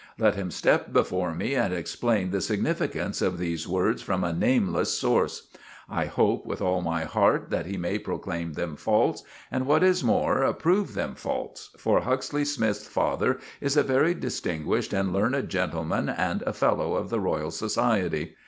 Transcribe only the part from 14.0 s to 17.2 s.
distinguished and learned gentleman, and a Fellow of the